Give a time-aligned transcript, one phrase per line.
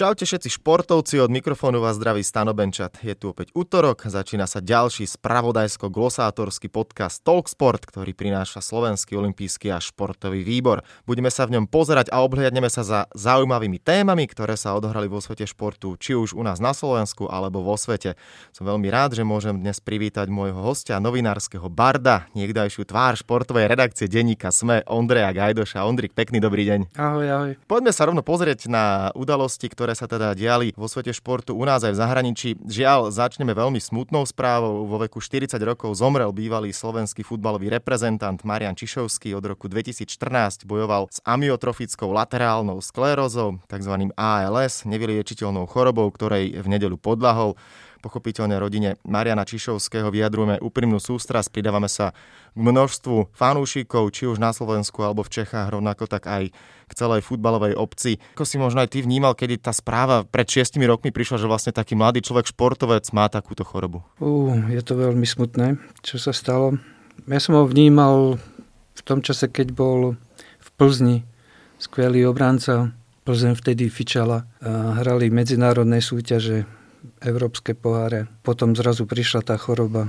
[0.00, 3.04] Čaute všetci športovci, od mikrofónu vás zdraví Stano Benčat.
[3.04, 9.76] Je tu opäť útorok, začína sa ďalší spravodajsko-glosátorský podcast Talksport, ktorý prináša Slovenský olimpijský a
[9.76, 10.80] športový výbor.
[11.04, 15.20] Budeme sa v ňom pozerať a obhliadneme sa za zaujímavými témami, ktoré sa odohrali vo
[15.20, 18.16] svete športu, či už u nás na Slovensku alebo vo svete.
[18.56, 24.08] Som veľmi rád, že môžem dnes privítať môjho hostia, novinárskeho barda, niekdajšiu tvár športovej redakcie
[24.08, 25.84] denníka SME, Ondreja Gajdoša.
[25.84, 26.96] Ondrik, pekný dobrý deň.
[26.96, 27.52] Ahoj, ahoj.
[27.68, 31.66] Poďme sa rovno pozrieť na udalosti, ktoré ktoré sa teda diali vo svete športu u
[31.66, 32.48] nás aj v zahraničí.
[32.62, 34.86] Žiaľ, začneme veľmi smutnou správou.
[34.86, 39.34] Vo veku 40 rokov zomrel bývalý slovenský futbalový reprezentant Marian Čišovský.
[39.34, 44.14] Od roku 2014 bojoval s amyotrofickou laterálnou sklerózou, tzv.
[44.14, 47.58] ALS, nevyliečiteľnou chorobou, ktorej v nedelu podlahol
[48.00, 52.16] pochopiteľne rodine Mariana Čišovského vyjadrujeme úprimnú sústrasť, pridávame sa
[52.52, 56.50] k množstvu fanúšikov, či už na Slovensku alebo v Čechách, rovnako tak aj
[56.90, 58.18] k celej futbalovej obci.
[58.34, 61.70] Ako si možno aj ty vnímal, kedy tá správa pred šiestimi rokmi prišla, že vlastne
[61.70, 64.02] taký mladý človek, športovec má takúto chorobu?
[64.18, 66.80] Uh, je to veľmi smutné, čo sa stalo.
[67.30, 68.42] Ja som ho vnímal
[68.96, 70.18] v tom čase, keď bol
[70.58, 71.22] v Plzni,
[71.78, 72.90] skvelý obránca.
[73.20, 76.64] Plzeň vtedy fičala hrali medzinárodné súťaže
[77.20, 78.30] európske poháre.
[78.46, 80.08] Potom zrazu prišla tá choroba.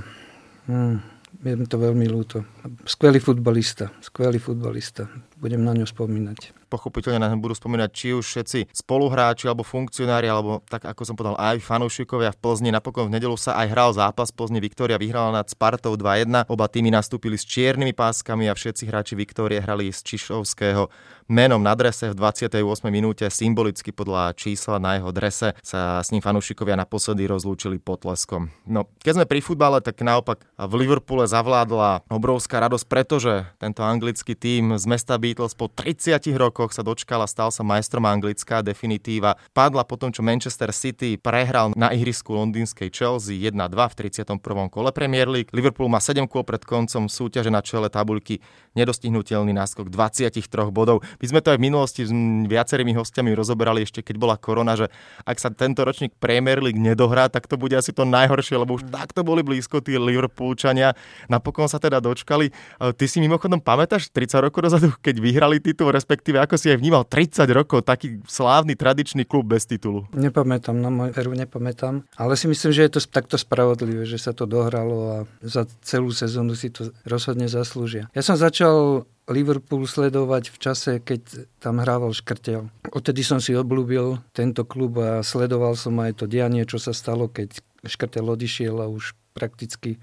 [0.70, 1.02] Hmm,
[1.42, 2.46] je mi to veľmi ľúto.
[2.86, 5.10] Skvelý futbalista, skvelý futbalista.
[5.40, 10.64] Budem na ňu spomínať pochopiteľne na budú spomínať či už všetci spoluhráči alebo funkcionári, alebo
[10.64, 12.72] tak ako som povedal aj fanúšikovia v Plzni.
[12.72, 14.64] Napokon v nedelu sa aj hral zápas Plzni.
[14.64, 16.48] Viktória vyhrala nad Spartou 2-1.
[16.48, 20.88] Oba týmy nastúpili s čiernymi páskami a všetci hráči Viktórie hrali z Čišovského
[21.32, 22.62] menom na drese v 28.
[22.92, 23.26] minúte.
[23.26, 28.52] Symbolicky podľa čísla na jeho drese sa s ním fanúšikovia naposledy rozlúčili potleskom.
[28.68, 34.36] No, keď sme pri futbale, tak naopak v Liverpoole zavládla obrovská radosť, pretože tento anglický
[34.36, 38.62] tím z mesta Beatles po 30 rokoch rokoch sa dočkal a stal sa majstrom Anglická
[38.62, 39.34] definitíva.
[39.50, 44.38] Padla potom, čo Manchester City prehral na ihrisku londýnskej Chelsea 1-2 v 31.
[44.70, 45.50] kole Premier League.
[45.50, 48.38] Liverpool má 7 kôl pred koncom súťaže na čele tabuľky
[48.78, 50.38] nedostihnutelný náskok 23
[50.70, 51.02] bodov.
[51.18, 52.14] My sme to aj v minulosti s
[52.46, 54.86] viacerými hostiami rozoberali ešte keď bola korona, že
[55.26, 58.86] ak sa tento ročník Premier League nedohrá, tak to bude asi to najhoršie, lebo už
[58.86, 60.94] takto boli blízko tí Liverpoolčania.
[61.26, 62.54] Napokon sa teda dočkali.
[62.78, 67.04] Ty si mimochodom pamätáš 30 rokov dozadu, keď vyhrali titul, respektíve ako si aj vnímal
[67.04, 70.08] 30 rokov taký slávny tradičný klub bez titulu?
[70.12, 74.32] Nepamätám, na moju veru nepamätám, ale si myslím, že je to takto spravodlivé, že sa
[74.36, 78.08] to dohralo a za celú sezónu si to rozhodne zaslúžia.
[78.16, 82.66] Ja som začal Liverpool sledovať v čase, keď tam hrával Škrtel.
[82.90, 87.30] Odtedy som si obľúbil tento klub a sledoval som aj to dianie, čo sa stalo,
[87.30, 90.02] keď Škrtel odišiel a už prakticky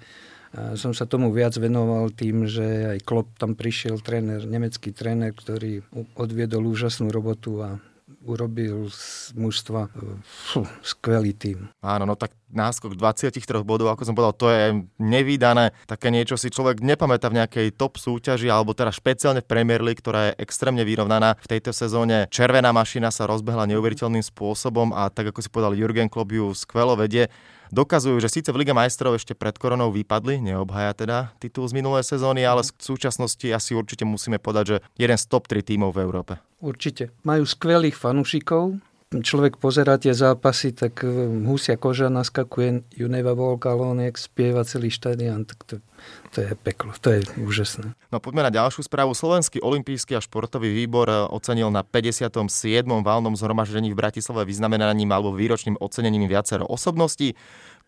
[0.54, 5.86] som sa tomu viac venoval tým, že aj Klopp tam prišiel, tréner, nemecký tréner, ktorý
[6.18, 7.78] odviedol úžasnú robotu a
[8.26, 9.90] urobil z mužstva
[10.26, 11.70] fú, skvelý tým.
[11.80, 14.66] Áno, no tak náskok 23 bodov, ako som povedal, to je
[14.98, 15.72] nevýdané.
[15.86, 20.02] Také niečo si človek nepamätá v nejakej top súťaži, alebo teda špeciálne v Premier League,
[20.02, 21.38] ktorá je extrémne vyrovnaná.
[21.40, 26.10] V tejto sezóne červená mašina sa rozbehla neuveriteľným spôsobom a tak ako si povedal Jurgen
[26.10, 27.30] Klopp ju skvelo vedie
[27.72, 32.06] dokazujú, že síce v Lige majstrov ešte pred koronou vypadli, neobhaja teda titul z minulé
[32.06, 36.02] sezóny, ale v súčasnosti asi určite musíme povedať, že jeden z top 3 tímov v
[36.04, 36.34] Európe.
[36.60, 37.14] Určite.
[37.24, 38.78] Majú skvelých fanúšikov,
[39.10, 41.10] človek pozerá tie zápasy, tak e,
[41.50, 45.76] husia koža naskakuje, Juneva Volkalón, jak spieva celý štadión, tak to,
[46.30, 47.94] to je peklo, to je úžasné.
[48.14, 49.18] No poďme na ďalšiu správu.
[49.18, 52.40] Slovenský olimpijský a športový výbor ocenil na 57.
[52.86, 57.34] valnom zhromaždení v Bratislave vyznamenaním alebo výročným ocenením viacero osobností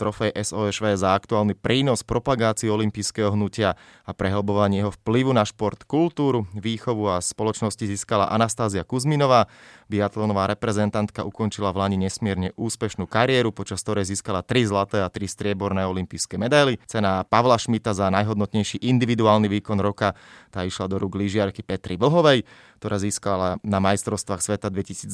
[0.02, 6.50] trofej SOSV za aktuálny prínos propagácii olympijského hnutia a prehlbovanie jeho vplyvu na šport, kultúru,
[6.58, 9.46] výchovu a spoločnosti získala Anastázia Kuzminová.
[9.94, 15.22] Biatlonová reprezentantka ukončila v Lani nesmierne úspešnú kariéru, počas ktorej získala 3 zlaté a 3
[15.30, 16.82] strieborné olympijské medaily.
[16.90, 20.16] Cena Pavla Šmita za najhodnotnejší individuálny výkon roka
[20.48, 22.48] tá išla do rúk lyžiarky Petri Vlhovej
[22.82, 25.14] ktorá získala na majstrovstvách sveta 2019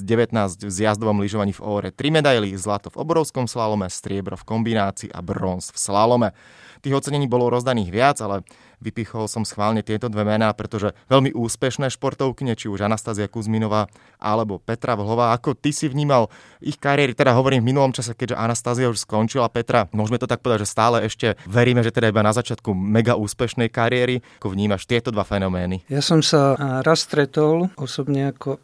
[0.63, 5.19] v zjazdovom lyžovaní v Óre 3 medaily, zlato v obrovskom slalome, striebro v kombinácii a
[5.19, 6.31] bronz v slalome.
[6.79, 11.89] Tých ocenení bolo rozdaných viac, ale Vypichol som schválne tieto dve mená, pretože veľmi úspešné
[11.89, 13.89] športovkyne, či už Anastázia Kuzminová
[14.21, 16.29] alebo Petra Vlhová, ako ty si vnímal
[16.61, 20.45] ich kariéry, teda hovorím v minulom čase, keďže Anastázia už skončila, Petra, môžeme to tak
[20.45, 24.21] povedať, že stále ešte veríme, že teda iba na začiatku mega úspešnej kariéry.
[24.45, 25.81] Ako vnímaš tieto dva fenomény?
[25.89, 26.53] Ja som sa
[26.85, 28.61] raz stretol osobne ako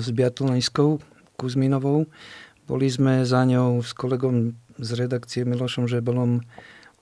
[0.00, 1.04] s biatloniskou
[1.36, 2.08] Kuzminovou.
[2.64, 6.40] Boli sme za ňou s kolegom z redakcie Milošom Žebelom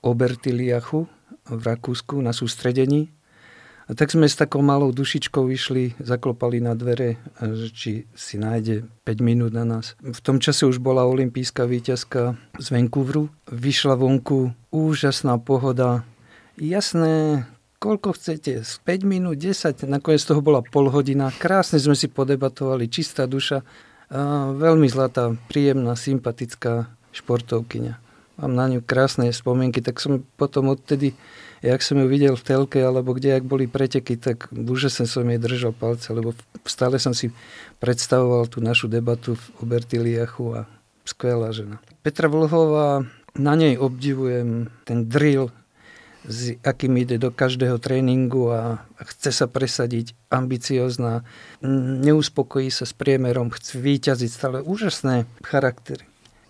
[0.03, 1.07] Obertiliachu
[1.49, 3.09] v Rakúsku na sústredení
[3.89, 7.17] A tak sme s takou malou dušičkou išli, zaklopali na dvere,
[7.73, 9.97] či si nájde 5 minút na nás.
[9.97, 13.33] V tom čase už bola olimpijská víťazka z Vancouveru.
[13.49, 16.05] Vyšla vonku, úžasná pohoda.
[16.61, 17.49] Jasné,
[17.81, 21.33] koľko chcete, 5 minút, 10, nakoniec toho bola pol hodina.
[21.33, 23.65] Krásne sme si podebatovali, čistá duša.
[24.53, 28.08] Veľmi zlatá, príjemná, sympatická športovkyňa.
[28.39, 31.13] Mám na ňu krásne spomienky, tak som potom odtedy
[31.61, 35.39] jak som ju videl v telke, alebo kde, ak boli preteky, tak úžasne som jej
[35.39, 36.31] držal palce, lebo
[36.63, 37.35] stále som si
[37.83, 40.61] predstavoval tú našu debatu v Obertiliachu a
[41.03, 41.83] skvelá žena.
[41.99, 43.03] Petra Vlhová,
[43.35, 45.51] na nej obdivujem ten drill,
[46.27, 51.23] s akým ide do každého tréningu a chce sa presadiť, ambiciozná,
[52.03, 56.08] neuspokojí sa s priemerom, chce výťaziť stále úžasné charaktery.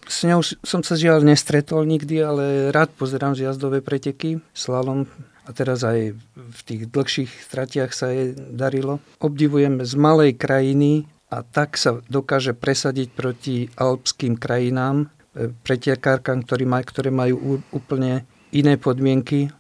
[0.09, 5.05] S ňou som sa žiaľ nestretol nikdy, ale rád pozerám zjazdové preteky, slalom
[5.45, 8.97] a teraz aj v tých dlhších stratiach sa jej darilo.
[9.21, 16.65] Obdivujem z malej krajiny a tak sa dokáže presadiť proti alpským krajinám, e, pretekárkam, ktoré,
[16.65, 19.53] maj, ktoré majú úplne iné podmienky.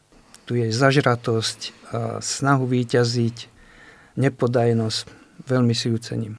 [0.49, 3.37] Tu je zažratosť, a snahu výťaziť,
[4.17, 5.01] nepodajnosť.
[5.45, 6.33] Veľmi si ju cením.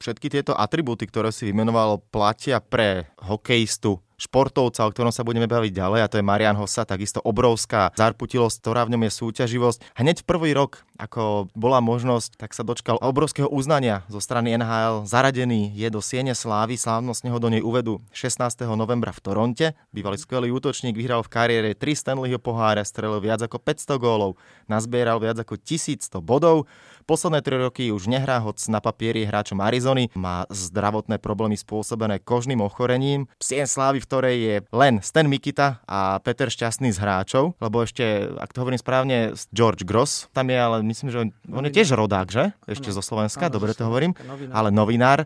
[0.00, 5.72] Všetky tieto atribúty, ktoré si vymenoval, platia pre hokejistu športovca, o ktorom sa budeme baviť
[5.76, 9.96] ďalej, a to je Marian Hossa, takisto obrovská zarputilosť, ktorá v ňom je súťaživosť.
[9.96, 15.08] Hneď v prvý rok, ako bola možnosť, tak sa dočkal obrovského uznania zo strany NHL.
[15.08, 18.68] Zaradený je do Siene Slávy, slávnostne ho do nej uvedú 16.
[18.76, 19.66] novembra v Toronte.
[19.92, 24.36] Bývalý skvelý útočník, vyhral v kariére 3 Stanleyho poháre, strelil viac ako 500 gólov,
[24.68, 26.68] nazbieral viac ako 1100 bodov.
[27.10, 30.14] Posledné 3 roky už nehrá, hoc na papieri hráčom Arizony.
[30.14, 33.26] Má zdravotné problémy spôsobené kožným ochorením.
[33.42, 38.30] Sien Slávy v ktorej je len Stan Mikita a Peter Šťastný z hráčov, lebo ešte,
[38.38, 41.98] ak to hovorím správne, George Gross tam je, ale myslím, že on, on je tiež
[41.98, 42.54] rodák, že?
[42.70, 42.96] Ešte ano.
[42.96, 44.54] zo Slovenska, ano, dobre to hovorím, novinár.
[44.54, 45.18] ale novinár.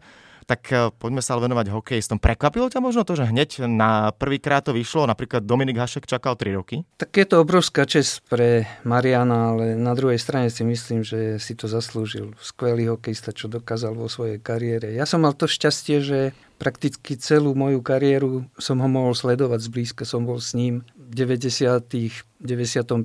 [0.45, 2.21] Tak eh, poďme sa ale venovať hokejistom.
[2.21, 6.59] Prekvapilo ťa možno to, že hneď na prvýkrát to vyšlo, napríklad Dominik Hašek čakal 3
[6.59, 6.85] roky?
[7.01, 11.57] Tak je to obrovská čest pre Mariana, ale na druhej strane si myslím, že si
[11.57, 12.37] to zaslúžil.
[12.41, 14.93] Skvelý hokejista, čo dokázal vo svojej kariére.
[14.93, 16.19] Ja som mal to šťastie, že
[16.57, 22.33] prakticky celú moju kariéru som ho mohol sledovať zblízka, som bol s ním v 90.
[22.45, 23.05] 95.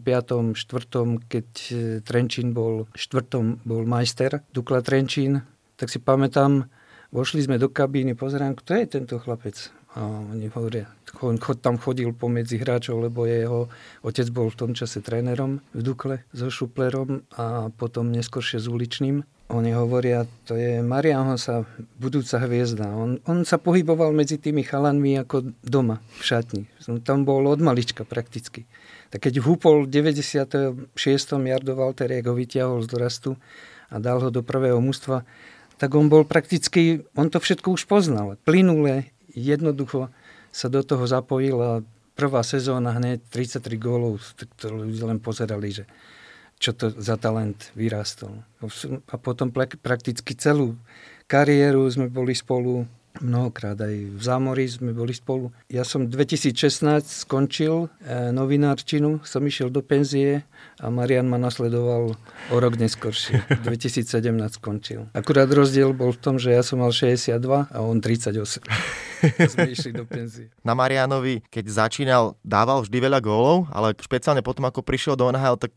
[0.56, 1.31] 4.
[1.31, 5.44] keď e, Trenčín bol štvrtom bol majster Dukla Trenčín,
[5.80, 6.68] tak si pamätám,
[7.09, 9.69] vošli sme do kabíny, pozerám, kto je tento chlapec.
[9.97, 10.85] A oni hovoria,
[11.25, 13.73] on tam chodil pomedzi hráčov, lebo jeho
[14.06, 19.25] otec bol v tom čase trénerom v Dukle so Šuplerom a potom neskôršie s uličným.
[19.50, 21.65] Oni hovoria, to je Marian Hosa,
[21.97, 22.94] budúca hviezda.
[22.94, 26.63] On, on sa pohyboval medzi tými chalanmi ako doma, v šatni.
[27.01, 28.69] Tam bol od malička prakticky.
[29.09, 30.94] Tak keď húpol v 96.
[31.33, 33.31] Jardo Valteriek ho vyťahol z dorastu
[33.89, 35.25] a dal ho do prvého mústva,
[35.79, 38.35] tak on bol prakticky, on to všetko už poznal.
[38.43, 40.11] Plynule, jednoducho
[40.51, 41.71] sa do toho zapojil a
[42.19, 44.19] prvá sezóna hneď 33 gólov,
[44.59, 45.87] to ľudia len pozerali, že
[46.59, 48.43] čo to za talent vyrastol.
[49.07, 50.75] A potom prakticky celú
[51.31, 52.83] kariéru sme boli spolu
[53.21, 55.51] mnohokrát aj v Zámori sme boli spolu.
[55.69, 56.56] Ja som 2016
[57.05, 60.43] skončil e, novinárčinu, som išiel do penzie
[60.79, 62.15] a Marian ma nasledoval
[62.51, 63.43] o rok neskôršie.
[63.67, 64.10] 2017
[64.60, 65.12] skončil.
[65.12, 67.36] Akurát rozdiel bol v tom, že ja som mal 62
[67.70, 68.63] a on 38.
[69.51, 70.48] sme išli do penzie.
[70.63, 75.60] Na Marianovi, keď začínal, dával vždy veľa gólov, ale špeciálne potom, ako prišiel do NHL,
[75.60, 75.75] tak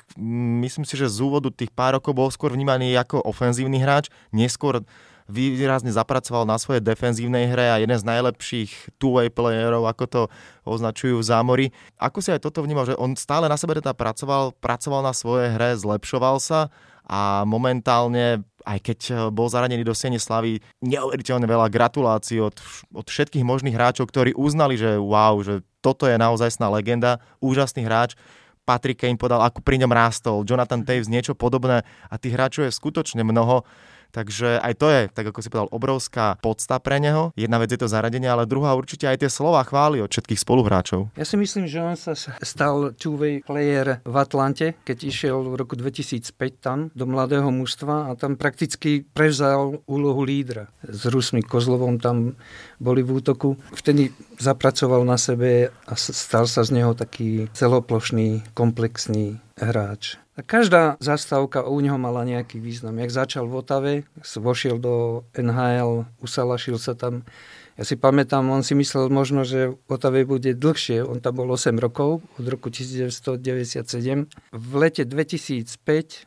[0.62, 4.86] myslím si, že z úvodu tých pár rokov bol skôr vnímaný ako ofenzívny hráč, neskôr
[5.32, 10.22] výrazne zapracoval na svojej defenzívnej hre a jeden z najlepších two-way playerov, ako to
[10.68, 11.66] označujú v zámori.
[11.96, 15.56] Ako si aj toto vnímal, že on stále na sebe teda pracoval, pracoval na svojej
[15.56, 16.68] hre, zlepšoval sa
[17.08, 18.98] a momentálne aj keď
[19.34, 22.54] bol zaranený do Siene Slavy, neuveriteľne veľa gratulácií od,
[22.94, 28.14] od všetkých možných hráčov, ktorí uznali, že wow, že toto je naozaj legenda, úžasný hráč.
[28.62, 32.78] Patrick Kane podal, ako pri ňom rástol, Jonathan Taves niečo podobné a tých hráčov je
[32.78, 33.66] skutočne mnoho.
[34.12, 37.32] Takže aj to je, tak ako si povedal, obrovská podsta pre neho.
[37.32, 41.08] Jedna vec je to zaradenie, ale druhá určite aj tie slova chvály od všetkých spoluhráčov.
[41.16, 42.12] Ja si myslím, že on sa
[42.44, 46.28] stal two-way player v Atlante, keď išiel v roku 2005
[46.60, 50.68] tam do mladého mužstva a tam prakticky prevzal úlohu lídra.
[50.84, 52.36] S Rusmi Kozlovom tam
[52.76, 53.56] boli v útoku.
[53.72, 60.21] Vtedy zapracoval na sebe a stal sa z neho taký celoplošný, komplexný hráč.
[60.32, 62.96] A každá zastávka u neho mala nejaký význam.
[62.96, 63.92] Jak začal v Otave,
[64.24, 67.28] vošiel do NHL, usalašil sa tam,
[67.72, 71.00] Ja si pamätám, on si myslel možno, že Otave bude dlhšie.
[71.08, 74.28] On tam bol 8 rokov, od roku 1997.
[74.52, 75.72] V lete 2005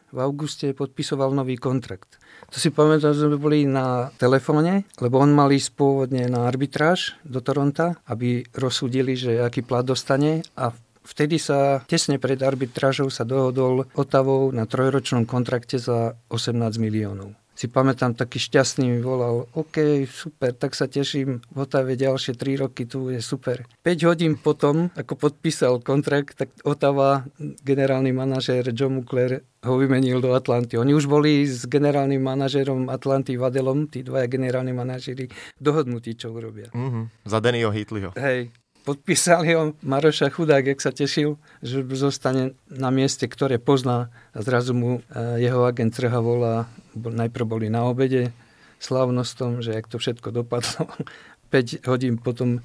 [0.10, 2.18] v auguste podpisoval nový kontrakt.
[2.50, 7.14] To si pamätám, že sme boli na telefóne, lebo on mal ísť pôvodne na arbitráž
[7.22, 10.74] do Toronta, aby rozsúdili, že aký plat dostane a
[11.06, 17.72] Vtedy sa tesne pred arbitrážou sa dohodol Otavou na trojročnom kontrakte za 18 miliónov si
[17.72, 22.84] pamätám, taký šťastný mi volal, OK, super, tak sa teším, v Otave ďalšie 3 roky,
[22.84, 23.64] tu je super.
[23.88, 30.36] 5 hodín potom, ako podpísal kontrakt, tak Otava, generálny manažér John Mukler ho vymenil do
[30.36, 30.76] Atlanty.
[30.76, 36.70] Oni už boli s generálnym manažérom Atlanty Vadelom, tí dvaja generálni manažéri, dohodnutí, čo urobia.
[36.76, 37.26] Mm-hmm.
[37.26, 38.12] Za Dannyho Hitliho.
[38.20, 38.52] Hej,
[38.86, 44.78] podpísali ho Maroša Chudák, jak sa tešil, že zostane na mieste, ktoré pozná a zrazu
[44.78, 48.30] mu e, jeho agent Trha volá, najprv boli na obede
[48.78, 50.86] slavnostom, že jak to všetko dopadlo.
[51.54, 52.62] 5 hodín potom e,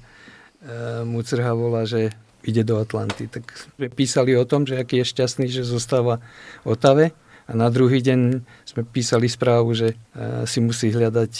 [1.01, 2.13] mu Crha volá, že
[2.45, 3.25] ide do Atlanty.
[3.25, 3.45] Tak
[3.97, 6.21] písali o tom, že aký je šťastný, že zostáva
[6.65, 7.05] v Otave
[7.49, 11.33] a na druhý deň sme písali správu, že e, si musí hľadať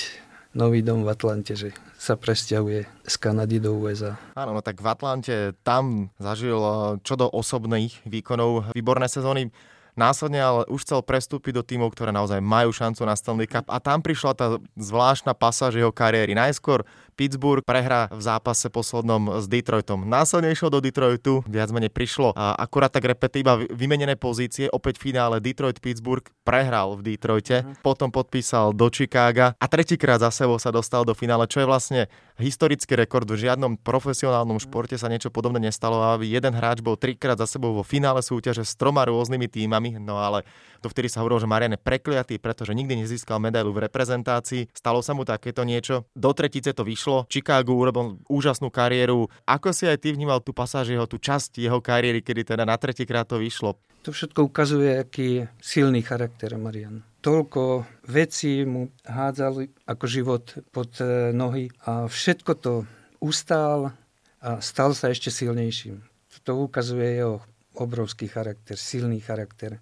[0.58, 1.70] nový dom v Atlante, že
[2.02, 4.18] sa presťahuje z Kanady do USA.
[4.34, 9.54] Áno, no tak v Atlante tam zažil eh, čo do osobných výkonov výborné sezóny.
[9.94, 13.78] Následne ale už chcel prestúpiť do tímov, ktoré naozaj majú šancu na Stanley Cup a
[13.78, 16.32] tam prišla tá zvláštna pasáž jeho kariéry.
[16.32, 16.88] Najskôr
[17.22, 20.10] Pittsburgh prehra v zápase poslednom s Detroitom.
[20.10, 24.98] Následne išiel do Detroitu, viac menej prišlo a akurát tak repete iba vymenené pozície, opäť
[24.98, 27.78] v finále Detroit-Pittsburgh prehral v Detroite, uh-huh.
[27.86, 32.02] potom podpísal do Chicaga a tretíkrát za sebou sa dostal do finále, čo je vlastne
[32.42, 33.30] historický rekord.
[33.30, 34.64] V žiadnom profesionálnom mhm.
[34.66, 38.66] športe sa niečo podobné nestalo, aby jeden hráč bol trikrát za sebou vo finále súťaže
[38.66, 40.44] s troma rôznymi týmami, no ale
[40.82, 44.74] vtedy sa hovorilo, že Marian je prekliatý, pretože nikdy nezískal medailu v reprezentácii.
[44.74, 46.10] Stalo sa mu takéto niečo.
[46.18, 47.30] Do tretice to vyšlo.
[47.30, 49.30] Chicago urobil úžasnú kariéru.
[49.46, 52.76] Ako si aj ty vnímal tú pasáž jeho, tú časť jeho kariéry, kedy teda na
[52.82, 53.78] tretíkrát to vyšlo?
[54.02, 57.06] To všetko ukazuje, aký silný charakter Marian.
[57.22, 62.74] Toľko vecí mu hádzali ako život pod e, nohy a všetko to
[63.22, 63.94] ustál
[64.42, 66.02] a stal sa ešte silnejším.
[66.50, 67.46] To ukazuje jeho
[67.78, 69.78] obrovský charakter, silný charakter.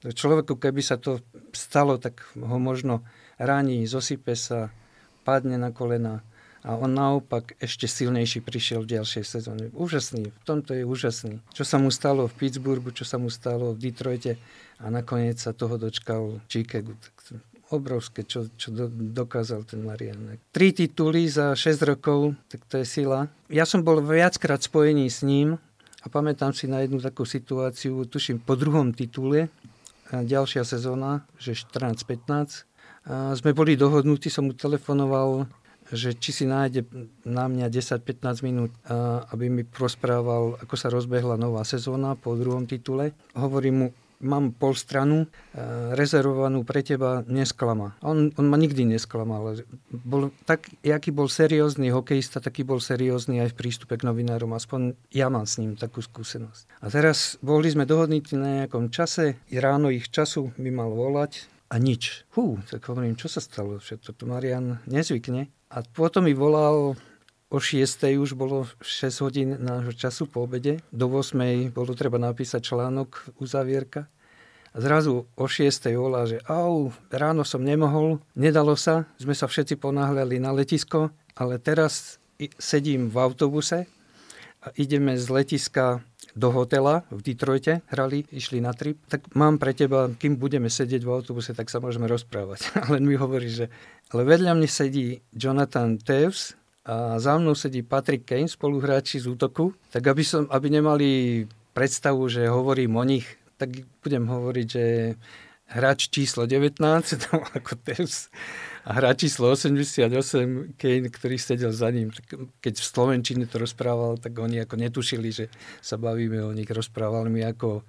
[0.00, 1.20] Človeku, keby sa to
[1.52, 3.04] stalo, tak ho možno
[3.36, 4.72] ráni, zosype sa,
[5.28, 6.24] padne na kolena
[6.68, 9.72] a on naopak ešte silnejší prišiel v ďalšej sezóne.
[9.72, 11.40] Úžasný, v tomto je úžasný.
[11.56, 14.36] Čo sa mu stalo v Pittsburghu, čo sa mu stalo v Detroite
[14.76, 16.44] a nakoniec sa toho dočkal.
[16.44, 16.84] Tak
[17.72, 20.36] obrovské, čo, čo do, dokázal ten Marian.
[20.52, 23.28] Tri tituly za 6 rokov, tak to je sila.
[23.48, 25.60] Ja som bol viackrát spojený s ním
[26.04, 29.52] a pamätám si na jednu takú situáciu, tuším po druhom titule,
[30.08, 32.64] ďalšia sezóna, že 14-15.
[33.36, 35.48] Sme boli dohodnutí, som mu telefonoval,
[35.92, 36.84] že či si nájde
[37.24, 38.72] na mňa 10-15 minút,
[39.32, 43.16] aby mi prosprával, ako sa rozbehla nová sezóna po druhom titule.
[43.32, 45.30] Hovorím mu, mám pol stranu
[45.94, 47.94] rezervovanú pre teba, nesklama.
[48.02, 49.62] On, on ma nikdy nesklamal.
[49.94, 54.50] Bol tak, jaký bol seriózny hokejista, taký bol seriózny aj v prístupe k novinárom.
[54.58, 56.82] Aspoň ja mám s ním takú skúsenosť.
[56.82, 61.78] A teraz boli sme dohodnutí na nejakom čase, ráno ich času by mal volať a
[61.78, 62.26] nič.
[62.34, 63.78] Hú, tak hovorím, čo sa stalo?
[63.78, 65.46] Všetko to Marian nezvykne.
[65.68, 66.96] A potom mi volal
[67.48, 68.04] O 6.
[68.20, 70.84] už bolo 6 hodín nášho času po obede.
[70.92, 71.72] Do 8.
[71.72, 74.04] bolo treba napísať článok uzavierka.
[74.76, 75.88] A zrazu o 6.
[75.96, 81.08] volá, že au, ráno som nemohol, nedalo sa, sme sa všetci ponáhľali na letisko,
[81.40, 82.20] ale teraz
[82.60, 83.88] sedím v autobuse
[84.60, 86.04] a ideme z letiska
[86.38, 91.02] do hotela v Detroite, hrali, išli na trip, tak mám pre teba, kým budeme sedieť
[91.02, 92.70] v autobuse, tak sa môžeme rozprávať.
[92.86, 93.66] Ale mi hovorí, že
[94.08, 96.56] ale vedľa mne sedí Jonathan Teves,
[96.88, 101.08] a za mnou sedí Patrick Kane, spoluhráči z útoku, tak aby, som, aby nemali
[101.76, 103.28] predstavu, že hovorím o nich,
[103.60, 105.12] tak budem hovoriť, že
[105.68, 106.80] hráč číslo 19,
[107.28, 108.32] tam ako Tevs,
[108.88, 112.08] a hráč číslo 88, Kane, ktorý sedel za ním.
[112.64, 115.52] Keď v Slovenčine to rozprával, tak oni ako netušili, že
[115.84, 116.72] sa bavíme o nich.
[116.72, 117.84] Rozprávali mi, ako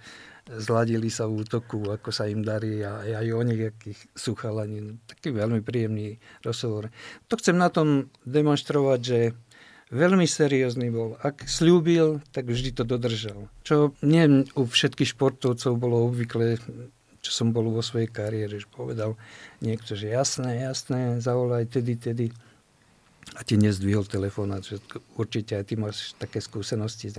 [0.60, 5.00] zladili sa v útoku, ako sa im darí a aj o nich, akých sú chalani.
[5.08, 6.92] Taký veľmi príjemný rozhovor.
[7.32, 9.20] To chcem na tom demonstrovať, že
[9.96, 11.16] veľmi seriózny bol.
[11.24, 13.48] Ak slúbil, tak vždy to dodržal.
[13.64, 16.60] Čo nie u všetkých športovcov bolo obvykle,
[17.20, 19.20] čo som bol vo svojej kariére, že povedal
[19.60, 22.26] niekto, že jasné, jasné, zavolaj tedy, tedy
[23.38, 24.82] a ti nezdvihol telefón že
[25.14, 27.14] určite aj ty máš také skúsenosti.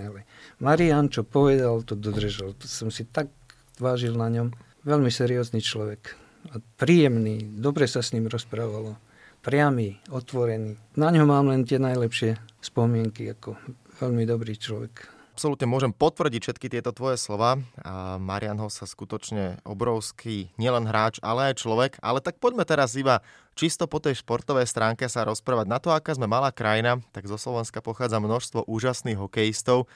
[0.58, 2.50] Marian, čo povedal, to dodržal.
[2.58, 3.30] To som si tak
[3.78, 4.50] vážil na ňom.
[4.82, 6.18] Veľmi seriózny človek.
[6.50, 8.98] A príjemný, dobre sa s ním rozprávalo.
[9.40, 10.76] priamy, otvorený.
[10.98, 13.56] Na ňo mám len tie najlepšie spomienky, ako
[14.02, 17.56] veľmi dobrý človek absolútne môžem potvrdiť všetky tieto tvoje slova.
[17.80, 21.96] A Marian sa skutočne obrovský, nielen hráč, ale aj človek.
[22.04, 23.24] Ale tak poďme teraz iba
[23.56, 25.64] čisto po tej športovej stránke sa rozprávať.
[25.64, 29.88] Na to, aká sme malá krajina, tak zo Slovenska pochádza množstvo úžasných hokejistov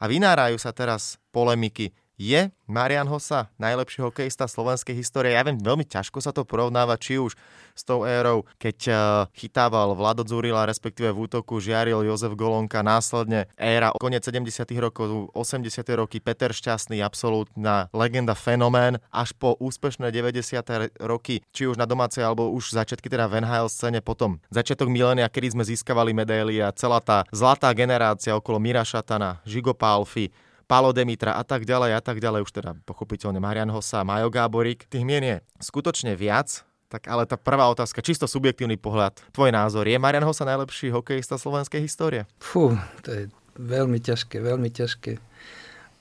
[0.00, 5.36] a vynárajú sa teraz polemiky je Marian Hossa najlepší hokejista slovenskej histórie?
[5.36, 7.36] Ja viem, veľmi ťažko sa to porovnáva, či už
[7.76, 8.96] s tou érou, keď uh,
[9.36, 15.84] chytával Vlado Zurila, respektíve v útoku žiaril Jozef Golonka, následne éra koniec 70 rokov, 80
[15.92, 22.24] roky, Peter Šťastný, absolútna legenda, fenomén, až po úspešné 90 roky, či už na domácej,
[22.24, 26.72] alebo už začiatky teda v NHL scéne, potom začiatok milénia, kedy sme získavali medaily a
[26.72, 30.32] celá tá zlatá generácia okolo Mira Šatana, Žigo Palfi,
[30.66, 32.42] Palo Demitra a tak ďalej a tak ďalej.
[32.42, 34.90] Už teda pochopiteľne Marian Hossa, Majo Gáborík.
[34.90, 39.86] Tých mien je skutočne viac, tak ale tá prvá otázka, čisto subjektívny pohľad, tvoj názor,
[39.86, 42.26] je Marian Hossa najlepší hokejista slovenskej histórie?
[42.42, 42.74] Fú,
[43.06, 43.22] to je
[43.58, 45.22] veľmi ťažké, veľmi ťažké.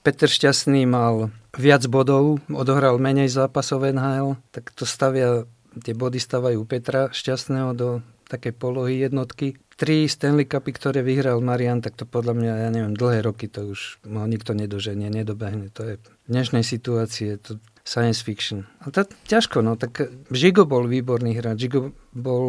[0.06, 5.50] Peter Šťastný mal viac bodov, odohral menej zápasov NHL, tak to stavia,
[5.82, 7.90] tie body stavajú Petra Šťastného do
[8.25, 12.96] také polohy jednotky tri Stanley Cupy, ktoré vyhral Marian, tak to podľa mňa, ja neviem,
[12.96, 15.67] dlhé roky to už ho nikto nedoženie, nedobehne.
[15.75, 17.51] To je v dnešnej situácii, je to
[17.84, 18.65] science fiction.
[18.82, 21.67] Ale to ťažko, no, tak Žigo bol výborný hráč.
[21.67, 22.46] Žigo bol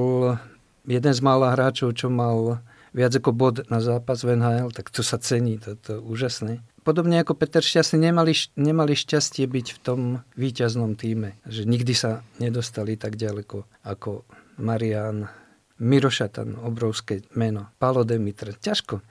[0.87, 2.63] jeden z mála hráčov, čo mal
[2.97, 6.65] viac ako bod na zápas v NHL, tak to sa cení, to, to je úžasné.
[6.87, 10.01] Podobne ako Peter Šťastný nemali, nemali šťastie byť v tom
[10.39, 14.23] víťaznom týme, že nikdy sa nedostali tak ďaleko ako
[14.63, 15.29] Marian,
[15.77, 17.69] Mirošatan, obrovské meno.
[17.77, 19.05] Palo Demitr, ťažko.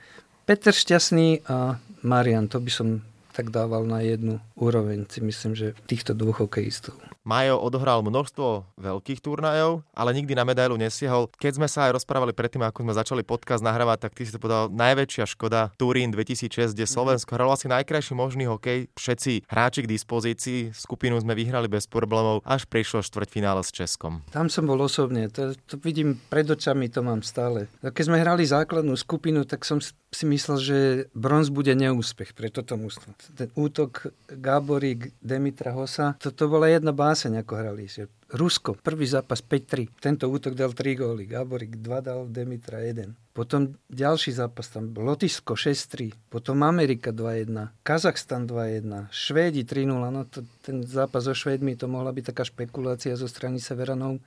[0.46, 2.88] Peter Šťastný a Marian, to by som
[3.34, 6.96] tak dával na jednu úroveň, si myslím, že týchto dvoch hokejistov.
[7.26, 11.34] Majo odohral množstvo veľkých turnajov, ale nikdy na medailu nesiehol.
[11.42, 14.38] Keď sme sa aj rozprávali predtým, ako sme začali podcast nahrávať, tak ty si to
[14.38, 18.94] povedal, najväčšia škoda Turín 2006, kde Slovensko hralo asi najkrajší možný hokej.
[18.94, 24.22] Všetci hráči k dispozícii, skupinu sme vyhrali bez problémov, až prišlo štvrťfinále s Českom.
[24.30, 27.66] Tam som bol osobne, to, to vidím pred očami, to mám stále.
[27.82, 30.78] Keď sme hrali základnú skupinu, tak som si myslel, že
[31.18, 33.18] bronz bude neúspech pre toto mústvo.
[33.34, 37.88] Ten útok Gáborík, Demitra Hosa, to, to bola jedna báza báseň, ako hrali.
[38.36, 39.88] Rusko, prvý zápas 5-3.
[40.04, 41.24] Tento útok dal 3 góly.
[41.24, 43.32] Gáborik 2 dal, Demitra 1.
[43.32, 46.12] Potom ďalší zápas tam Lotisko 6-3.
[46.28, 47.72] Potom Amerika 2-1.
[47.88, 49.08] Kazachstan 2-1.
[49.16, 49.96] Švédi 3-0.
[50.12, 54.20] No to, ten zápas so Švédmi to mohla byť taká špekulácia zo strany Severanov,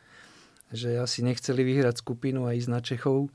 [0.73, 3.29] že asi nechceli vyhrať skupinu a ísť na Čechov.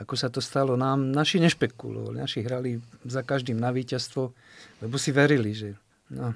[0.00, 2.24] Ako sa to stalo nám, naši nešpekulovali.
[2.24, 4.32] Naši hrali za každým na víťazstvo,
[4.80, 5.76] lebo si verili, že
[6.08, 6.32] no,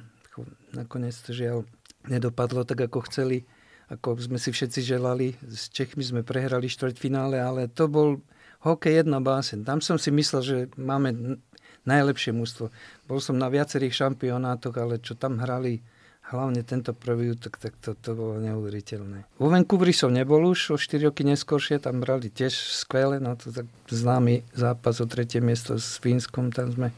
[0.76, 1.64] nakoniec to žiaľ
[2.06, 3.42] nedopadlo tak, ako chceli,
[3.90, 5.34] ako sme si všetci želali.
[5.42, 8.22] S Čechmi sme prehrali štvrťfinále, ale to bol
[8.62, 9.66] hokej jedna básen.
[9.66, 11.40] Tam som si myslel, že máme
[11.88, 12.68] najlepšie mústvo.
[13.08, 15.80] Bol som na viacerých šampionátoch, ale čo tam hrali,
[16.28, 19.24] hlavne tento prvý útok, tak to, to bolo neuveriteľné.
[19.40, 23.48] Vo Vancouveri som nebol už, o 4 roky neskôršie, tam brali tiež skvelé, no to
[23.48, 26.92] tak známy zápas o tretie miesto s Fínskom, tam sme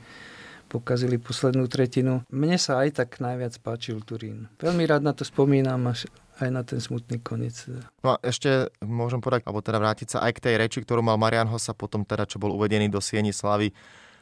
[0.70, 2.22] pokazili poslednú tretinu.
[2.30, 4.46] Mne sa aj tak najviac páčil Turín.
[4.62, 6.06] Veľmi rád na to spomínam až
[6.38, 7.66] aj na ten smutný koniec.
[8.00, 11.18] No a ešte môžem povedať, alebo teda vrátiť sa aj k tej reči, ktorú mal
[11.18, 13.74] Marian Hossa potom teda, čo bol uvedený do Sieni Slavy,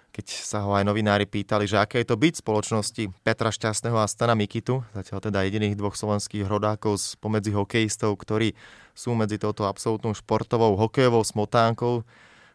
[0.08, 4.08] keď sa ho aj novinári pýtali, že aké je to byť spoločnosti Petra Šťastného a
[4.08, 8.56] Stana Mikitu, zatiaľ teda jediných dvoch slovenských rodákov spomedzi hokejistov, ktorí
[8.96, 12.02] sú medzi touto absolútnou športovou hokejovou smotánkou,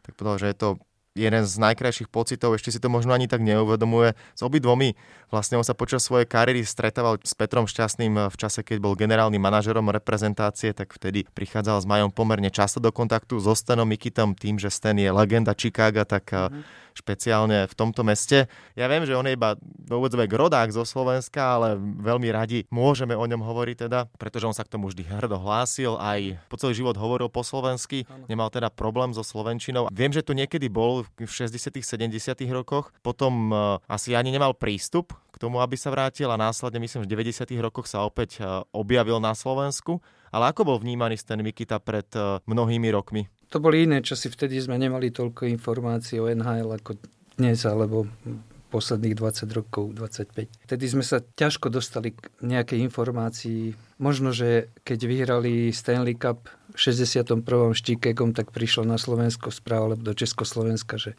[0.04, 0.70] tak povedal, že je to
[1.14, 4.18] jeden z najkrajších pocitov, ešte si to možno ani tak neuvedomuje.
[4.34, 4.98] S obidvomi
[5.30, 9.42] vlastne on sa počas svojej kariéry stretával s Petrom Šťastným v čase, keď bol generálnym
[9.42, 14.58] manažerom reprezentácie, tak vtedy prichádzal s Majom pomerne často do kontaktu so Stanom Mikitom tým,
[14.58, 18.46] že Stan je legenda Chicago, tak mm-hmm špeciálne v tomto meste.
[18.78, 23.18] Ja viem, že on je iba do úvodzovek rodák zo Slovenska, ale veľmi radi môžeme
[23.18, 26.78] o ňom hovoriť teda, pretože on sa k tomu vždy hrdo hlásil, aj po celý
[26.78, 29.90] život hovoril po slovensky, nemal teda problém so slovenčinou.
[29.90, 32.14] Viem, že tu niekedy bol v 60 70
[32.54, 37.04] rokoch, potom uh, asi ani nemal prístup k tomu, aby sa vrátil a následne myslím,
[37.04, 39.98] že v 90 rokoch sa opäť uh, objavil na Slovensku.
[40.34, 43.30] Ale ako bol vnímaný ten Mikita pred uh, mnohými rokmi?
[43.54, 46.98] To boli iné časy, vtedy sme nemali toľko informácií o NHL ako
[47.38, 48.10] dnes, alebo
[48.74, 50.66] posledných 20 rokov, 25.
[50.66, 53.78] Vtedy sme sa ťažko dostali k nejakej informácii.
[54.02, 57.46] Možno, že keď vyhrali Stanley Cup v 61.
[57.78, 61.14] štíkekom, tak prišlo na Slovensko správa, alebo do Československa, že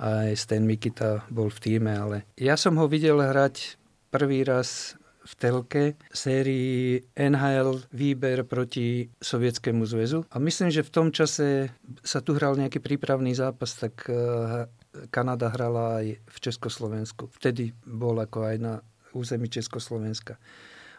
[0.00, 3.76] aj Stan Mikita bol v týme, ale ja som ho videl hrať
[4.08, 5.84] prvý raz v telke
[6.14, 10.22] sérii NHL výber proti Sovietskému zväzu.
[10.30, 11.74] A myslím, že v tom čase
[12.06, 14.70] sa tu hral nejaký prípravný zápas, tak eh,
[15.10, 17.28] Kanada hrala aj v Československu.
[17.34, 18.74] Vtedy bol ako aj na
[19.12, 20.38] území Československa.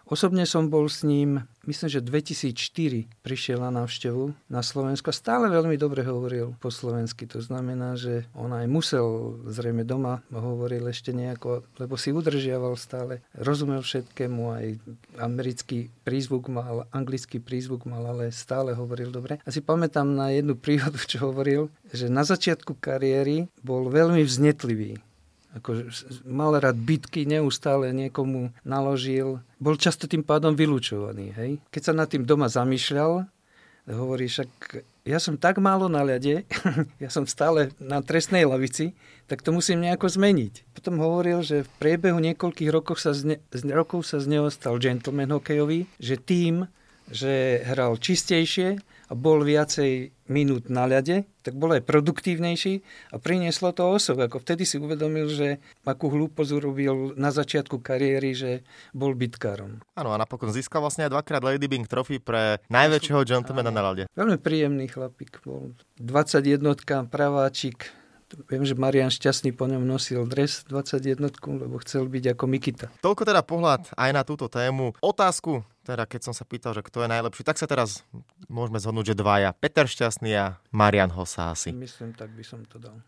[0.07, 5.11] Osobne som bol s ním, myslím, že 2004 prišiel na návštevu na Slovensko.
[5.11, 7.27] Stále veľmi dobre hovoril po slovensky.
[7.27, 13.19] To znamená, že on aj musel, zrejme doma hovoril ešte nejako, lebo si udržiaval stále.
[13.35, 14.65] Rozumel všetkému, aj
[15.19, 19.43] americký prízvuk mal, anglický prízvuk mal, ale stále hovoril dobre.
[19.43, 25.03] A si pamätám na jednu príhodu, čo hovoril, že na začiatku kariéry bol veľmi vznetlivý
[25.57, 25.89] ako
[26.25, 29.41] mal rád bitky, neustále niekomu naložil.
[29.57, 31.33] Bol často tým pádom vylúčovaný.
[31.33, 31.51] Hej?
[31.73, 33.25] Keď sa nad tým doma zamýšľal,
[33.87, 34.49] hovorí však,
[35.07, 36.43] ja som tak málo na ľade,
[37.03, 38.91] ja som stále na trestnej lavici,
[39.31, 40.75] tak to musím nejako zmeniť.
[40.75, 43.37] Potom hovoril, že v priebehu niekoľkých rokov sa z, ne,
[43.71, 46.67] rokov sa z neho stal gentleman hokejový, že tým,
[47.07, 53.71] že hral čistejšie, a bol viacej minút na ľade, tak bol aj produktívnejší a prinieslo
[53.71, 54.19] to osob.
[54.19, 58.51] Ako vtedy si uvedomil, že akú hlúposť urobil na začiatku kariéry, že
[58.91, 59.79] bol bitkárom.
[59.95, 64.03] Áno, a napokon získal vlastne aj dvakrát Lady Bing Trophy pre najväčšieho gentlemana na ľade.
[64.11, 65.71] Veľmi príjemný chlapík bol.
[66.03, 66.59] 21
[67.07, 67.87] praváčik,
[68.51, 71.15] Viem, že Marian Šťastný po ňom nosil dres 21,
[71.63, 72.87] lebo chcel byť ako Mikita.
[72.99, 74.91] Toľko teda pohľad aj na túto tému.
[74.99, 78.03] Otázku, teda keď som sa pýtal, že kto je najlepší, tak sa teraz
[78.51, 79.55] môžeme zhodnúť, že dvaja.
[79.55, 81.71] Peter Šťastný a Marian Hosási.
[81.71, 82.99] Myslím, tak by som to dal.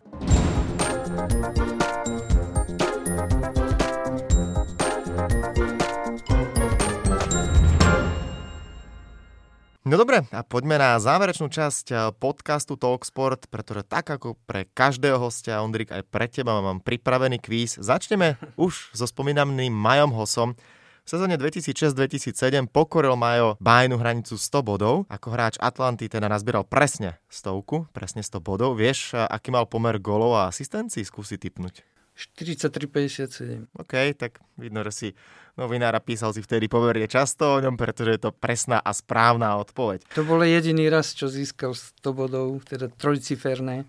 [9.89, 15.17] No dobre, a poďme na záverečnú časť eh, podcastu Talksport, pretože tak ako pre každého
[15.17, 17.81] hostia, Ondrik, aj pre teba mám pripravený kvíz.
[17.81, 18.37] Začneme
[18.69, 20.53] už so spomínaným Majom Hosom.
[20.53, 25.09] V sezóne 2006-2007 pokoril Majo bájnu hranicu 100 bodov.
[25.09, 28.77] Ako hráč Atlanty teda nazbieral presne stovku, presne 100 bodov.
[28.77, 31.01] Vieš, eh, aký mal pomer golov a asistencií?
[31.01, 31.81] Skúsi typnúť.
[32.19, 33.71] 43,57.
[33.79, 35.07] OK, tak vidno, že si
[35.55, 40.03] novinára písal si vtedy pomerne často o ňom, pretože je to presná a správna odpoveď.
[40.19, 43.87] To bol jediný raz, čo získal 100 bodov, teda trojciferné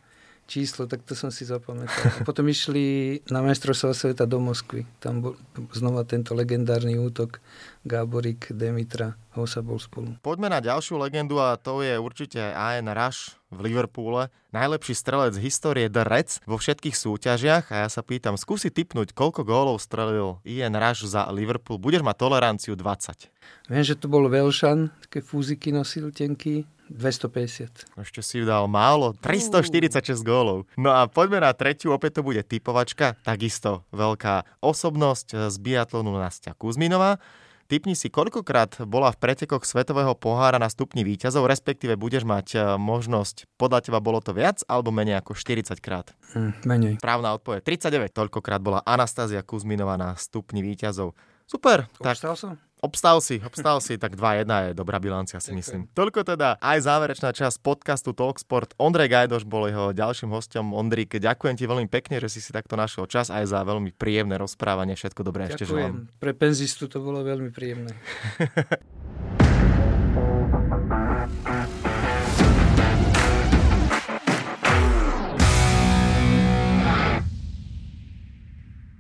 [0.50, 2.10] číslo, tak to som si zapamätal.
[2.18, 4.82] A potom išli na majstrovstvá sveta do Moskvy.
[4.98, 5.38] Tam bol
[5.70, 7.38] znova tento legendárny útok
[7.86, 10.18] Gáborik, Demitra, Hosa bol spolu.
[10.26, 14.34] Poďme na ďalšiu legendu a to je určite Ian Rush v Liverpoole.
[14.50, 19.14] Najlepší strelec z histórie The Reds vo všetkých súťažiach a ja sa pýtam, skúsi typnúť,
[19.14, 21.78] koľko gólov strelil Ian Rush za Liverpool.
[21.78, 23.30] Budeš mať toleranciu 20.
[23.70, 27.94] Viem, že to bol Velšan, také fúziky nosil tenky, 250.
[28.02, 30.66] Ešte si dal málo, 346 gólov.
[30.74, 36.52] No a poďme na tretiu, opäť to bude typovačka, takisto veľká osobnosť z biatlonu Nastia
[36.58, 37.22] Kuzminová.
[37.70, 42.58] Typni si, koľkokrát bola v pretekoch Svetového pohára na stupni výťazov, respektíve budeš mať e,
[42.74, 46.10] možnosť, podľa teba bolo to viac alebo menej ako 40 krát?
[46.34, 46.94] Mm, menej.
[46.98, 48.10] Právna odpoveď, 39.
[48.10, 51.14] Toľkokrát bola Anastázia Kuzminová na stupni výťazov.
[51.46, 51.86] Super.
[52.02, 52.52] Obstal tak, som?
[52.80, 55.84] Obstal si, obstal si, tak 2-1 je dobrá bilancia si myslím.
[55.92, 58.72] Toľko teda aj záverečná časť podcastu Talksport.
[58.80, 60.72] Ondrej Gajdoš bol jeho ďalším hostom.
[60.72, 64.40] Ondrik, ďakujem ti veľmi pekne, že si si takto našiel čas aj za veľmi príjemné
[64.40, 64.96] rozprávanie.
[64.96, 66.08] Všetko dobré ešte želám.
[66.16, 67.92] Pre penzistu to bolo veľmi príjemné.